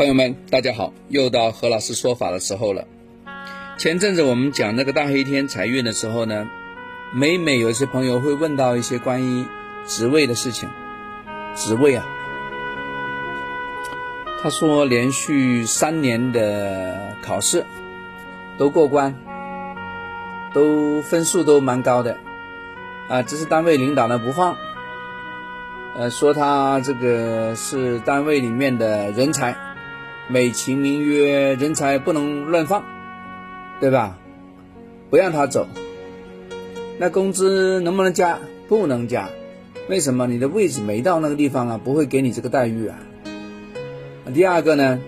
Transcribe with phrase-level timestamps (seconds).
[0.00, 2.86] 朋友们，大家好，又到何老师说法的时候了。
[3.76, 6.48] 前阵子我们讲那个大黑天财运的时候呢，
[7.12, 9.44] 每每有些朋友会问到一些关于
[9.86, 10.70] 职位的事情。
[11.54, 12.06] 职位啊，
[14.42, 17.66] 他说连续三年的考试
[18.56, 19.14] 都过关，
[20.54, 22.16] 都分数都蛮高的
[23.10, 24.56] 啊，只是单位领导呢不放，
[25.94, 29.54] 呃，说他这个是单位里面的人才，
[30.30, 32.82] 美其名曰人才不能乱放。
[33.80, 34.18] 对吧？
[35.08, 35.66] 不让他走，
[36.98, 38.38] 那工资能不能加？
[38.68, 39.30] 不能加，
[39.88, 40.26] 为什么？
[40.26, 42.98] 你的位置没到那个地方啊，不会给你这个待遇啊。
[44.34, 45.00] 第二个呢，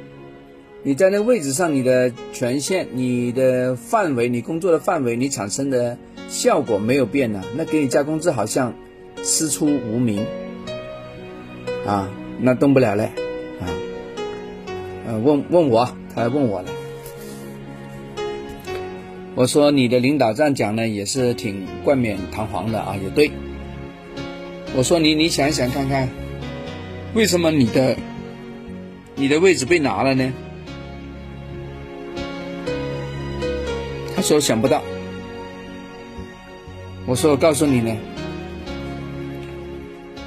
[0.83, 8.73] 你在那个位置上，你的权限、你的范围、你工作的范围，你产生的效果没有变呢，那给你加工资好像
[9.23, 10.25] 师出无名
[11.87, 12.09] 啊，
[12.41, 13.13] 那动不了嘞。
[15.19, 16.69] 问问我，他还问我了。
[19.35, 23.31] 我说你的领导这样讲呢，也是挺冠冕堂皇的啊，也对。
[24.77, 26.09] 我说你，你想一想看看，
[27.15, 27.97] 为什么你的
[29.15, 30.33] 你的位置被拿了呢？
[34.15, 34.83] 他说想不到。
[37.07, 37.97] 我说我告诉你呢，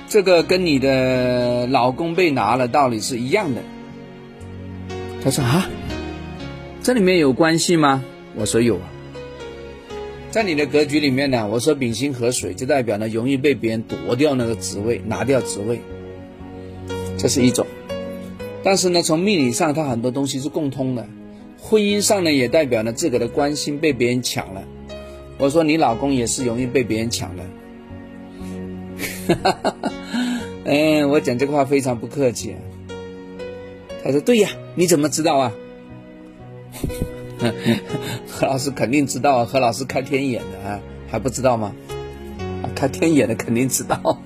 [0.07, 3.61] 这个跟你的老公被拿了道理是一样的。
[5.25, 5.67] 他说啊，
[6.83, 8.05] 这里面有关系吗？
[8.35, 8.91] 我说有啊。
[10.29, 15.81] 在你的格局里面呢，我说丙辛合水，就代表呢容易被别人夺掉那个职位，拿掉职位，
[17.17, 17.65] 这是一种。
[18.63, 21.07] 但是呢，从命理上，它很多东西是共通的。
[21.59, 24.63] 婚姻上呢，也代表呢自个的关心被别人抢了。
[25.39, 27.43] 我说你老公也是容易被别人抢的。
[29.27, 29.91] 哈哈哈哈
[30.65, 32.55] 嗯，我讲这个话非常不客气。
[34.03, 35.51] 他说对呀，你怎么知道啊？
[38.29, 41.73] 何老师肯定知道，何老师开天眼的啊，还不知道吗？
[42.75, 44.19] 开天眼的肯定知道。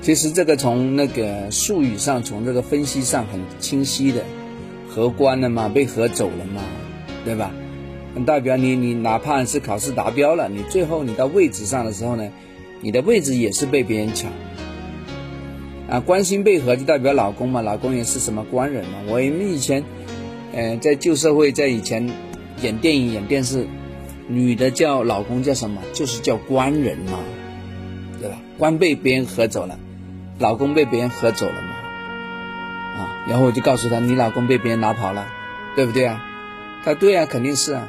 [0.00, 4.22] 其实这个从那个术语上，从这个分析上很清晰的，
[4.88, 6.62] 合关了嘛，被合走了嘛，
[7.24, 7.50] 对吧？
[8.24, 12.30] 代表你你哪怕是考试达标了，你最后你到位置上的时候呢，
[12.80, 14.30] 你的位置也是被别人抢。
[15.88, 18.98] 啊，官星被合就代表老公嘛，老公也是什么官人嘛。
[19.06, 19.84] 我们以前，
[20.52, 22.10] 呃，在旧社会，在以前
[22.62, 23.66] 演电影、演电视，
[24.26, 25.82] 女的叫老公叫什么？
[25.92, 27.18] 就是叫官人嘛，
[28.18, 28.38] 对吧？
[28.56, 29.78] 官被别人合走了，
[30.38, 35.26] 老公被别人合走了嘛，啊，然后我就告诉他，你老公被别人拿跑了，
[35.76, 36.24] 对不对啊？
[36.82, 37.88] 他对啊，肯定是啊。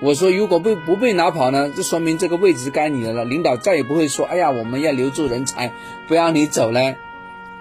[0.00, 5.72] 我说如果被不被拿跑呢，就说明这个位置该你的了，领导再也不会说，哎呀，我们要留住人才，
[6.06, 6.96] 不让你走嘞。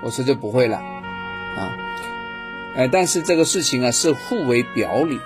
[0.01, 1.77] 我说就不会了，啊，
[2.75, 5.19] 哎，但是这个事情啊是互为表里，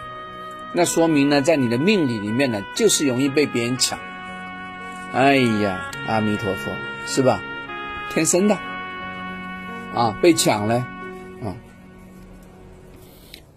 [0.73, 4.00] 那说明呢，在你的命理里面呢，就是容易被别人抢。
[5.11, 6.72] 哎呀，阿弥陀佛，
[7.06, 7.39] 是吧？
[8.11, 8.57] 天生的，
[9.94, 10.75] 啊，被抢了，
[11.44, 11.55] 啊。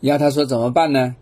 [0.01, 1.17] 然后他说怎么办呢？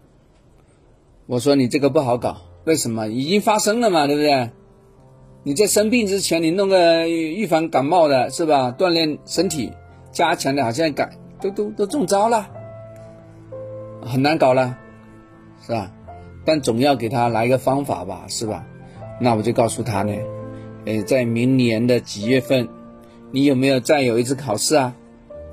[1.26, 3.06] 我说你这个不好搞，为什么？
[3.06, 4.50] 已经发生了嘛，对不对？
[5.44, 8.74] 你在生病之前，你弄个预防感冒的是吧？
[8.76, 9.72] 锻炼身体。
[10.14, 11.10] 加强的，好像改
[11.40, 12.48] 都都都中招了，
[14.00, 14.78] 很难搞了，
[15.60, 15.90] 是吧？
[16.44, 18.64] 但总要给他来个方法吧，是吧？
[19.20, 20.14] 那我就告诉他呢，
[20.86, 22.68] 呃，在明年的几月份，
[23.32, 24.94] 你有没有再有一次考试啊？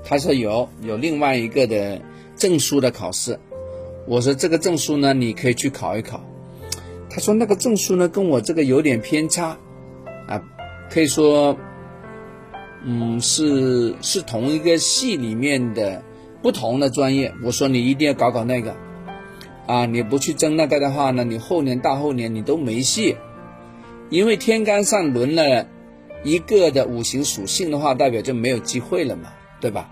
[0.04, 2.00] 他说有，有另外一个的
[2.36, 3.40] 证书的考试。
[4.06, 6.20] 我说这个证书呢，你可以去考一考。
[7.10, 9.56] 他说那个证书呢，跟我这个有点偏差，
[10.28, 10.40] 啊，
[10.88, 11.56] 可以说。
[12.84, 16.02] 嗯，是是同一个系里面的
[16.42, 17.32] 不同的专业。
[17.44, 18.74] 我说你一定要搞搞那个，
[19.66, 23.16] 啊，你不去争那个的话呢，你后年大后年你都没戏。
[24.10, 25.66] 因为天干上轮了
[26.24, 29.90] 一个的五行属性的话，代表就没有机会了嘛，对吧？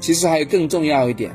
[0.00, 1.34] 其实还有更重要一点，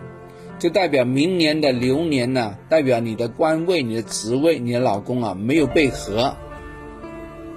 [0.60, 6.36] 就代表明年的流年呢，代表你的官位、你的职位、你的老公啊没有被合，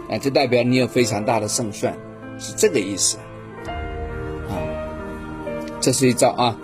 [0.08, 1.98] 啊，就代表你有非常大的胜算。
[2.36, 3.18] 是这个意思，
[5.84, 6.56] 这是一招啊。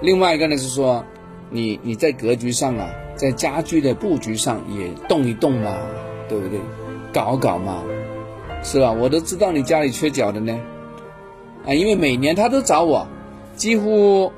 [0.00, 1.04] 另外一个呢是说，
[1.50, 5.76] 你你在格局上啊，在家居的布局上也动一动嘛，
[6.26, 6.58] 对不对？
[7.12, 7.82] 搞搞嘛，
[8.62, 8.90] 是吧？
[8.90, 10.58] 我都知道你家里缺角的呢，
[11.66, 13.06] 啊，因为每年他都找我，
[13.56, 14.32] 几乎，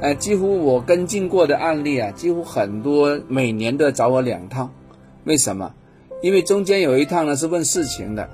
[0.00, 4.72] 呃，几乎我跟进过的案例啊，几乎很多每年都要找我两趟。
[5.24, 5.74] 为什么？
[6.22, 8.26] 因为中间有一趟呢是问事情的。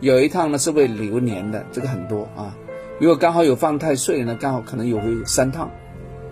[0.00, 2.54] 有一趟呢是为流年的，这个很多啊。
[2.98, 5.70] 如果刚好有犯太岁呢，刚好可能有会三趟，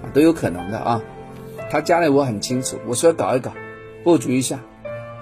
[0.03, 1.03] 啊，都有可能的啊。
[1.71, 3.53] 他家里我很清楚，我说搞一搞，
[4.03, 4.59] 布局一下，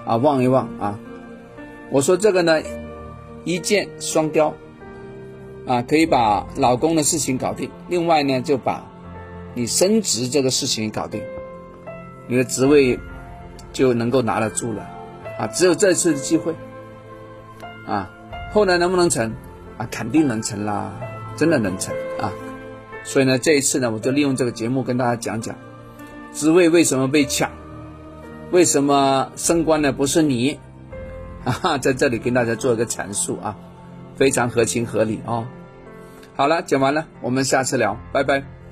[0.05, 0.99] 啊，望一望啊。
[1.89, 2.61] 我说这个呢，
[3.43, 4.53] 一箭双雕，
[5.67, 7.69] 啊，可以把老公的事情搞定。
[7.89, 8.85] 另外呢，就把
[9.53, 11.21] 你升职这个事情搞定，
[12.27, 12.97] 你的职位
[13.73, 14.87] 就能够拿得住了，
[15.37, 16.55] 啊，只有这次的机会，
[17.85, 18.09] 啊，
[18.53, 19.33] 后来能不能成？
[19.77, 20.93] 啊，肯定能成啦，
[21.35, 22.31] 真的能成啊。
[23.03, 25.55] 所以呢，这一次呢，我就利用这个节目跟大家讲讲。
[26.33, 27.51] 职位为什么被抢？
[28.51, 30.59] 为什么升官的不是你？
[31.43, 33.57] 啊，在这里跟大家做一个阐述啊，
[34.15, 35.45] 非常合情合理哦。
[36.35, 38.62] 好了，讲完了，我们下次聊，拜拜。